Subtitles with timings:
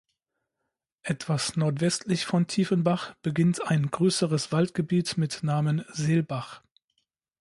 [1.03, 6.63] Etwas nordwestlich von Tiefenbach beginnt ein größeres Waldgebiet mit Namen "Selbach".